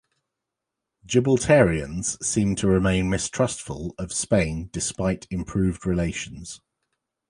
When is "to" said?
2.55-2.65